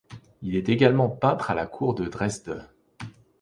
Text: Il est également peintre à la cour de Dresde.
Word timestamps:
Il 0.41 0.55
est 0.55 0.67
également 0.67 1.09
peintre 1.11 1.51
à 1.51 1.53
la 1.53 1.67
cour 1.67 1.93
de 1.93 2.07
Dresde. 2.07 2.65